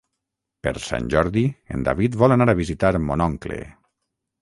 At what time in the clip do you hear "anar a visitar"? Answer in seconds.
2.39-2.95